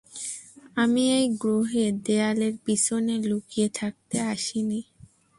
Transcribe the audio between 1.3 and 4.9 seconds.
গ্রহে দেয়ালের পিছনে লুকিয়ে থাকতে আসিনি।